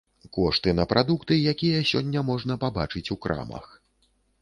[0.37, 3.73] Кошты на прадукты, якія сёння можна пабачыць у крамах.